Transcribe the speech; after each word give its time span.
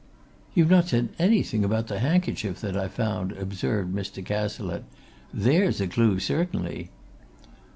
"You've 0.55 0.71
not 0.71 0.87
said 0.87 1.09
anything 1.19 1.63
about 1.63 1.85
the 1.85 1.99
handkerchief 1.99 2.59
that 2.61 2.75
I 2.75 2.87
found," 2.87 3.33
observed 3.33 3.93
Mr. 3.93 4.25
Cazalette. 4.25 4.85
"There's 5.31 5.79
a 5.79 5.85
clue, 5.85 6.17
surely!" 6.17 6.89